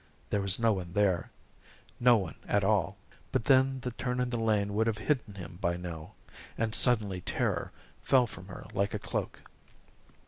[0.31, 1.29] There was no one there
[1.99, 2.97] no one at all
[3.31, 6.13] but then the turn in the lane would have hidden him by now.
[6.57, 9.43] And suddenly terror fell from her like a cloak.